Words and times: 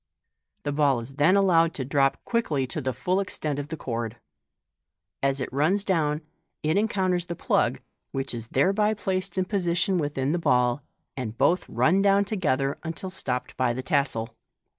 The 0.63 0.71
ball 0.71 0.99
is 0.99 1.17
then 1.17 1.35
allowed 1.35 1.75
to 1.75 1.85
drop 1.85 2.25
quickly 2.25 2.65
to 2.65 2.81
the 2.81 2.91
full 2.91 3.19
extent 3.19 3.59
of 3.59 3.67
the 3.67 3.77
cord. 3.77 4.17
As 5.21 5.39
it 5.39 5.53
runs 5.53 5.83
down, 5.83 6.21
it 6.63 6.75
encounters 6.75 7.27
the 7.27 7.35
plug, 7.35 7.81
which 8.11 8.33
is 8.33 8.47
thereby 8.47 8.95
placed 8.95 9.37
in 9.37 9.45
position 9.45 9.99
within 9.99 10.31
the 10.31 10.39
ball, 10.39 10.81
and 11.15 11.37
both 11.37 11.69
run 11.69 12.01
down 12.01 12.25
together 12.25 12.79
until 12.81 13.11
stopped 13.11 13.55
by 13.57 13.73
the 13.73 13.83
tassel. 13.83 14.35